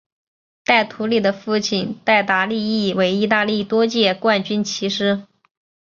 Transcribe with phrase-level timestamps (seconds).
[0.65, 5.27] 戴图理的父亲戴达利亦为意大利多届冠军骑师。